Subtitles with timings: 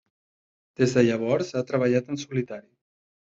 [0.81, 2.67] Des de llavors ha treballat en solitari.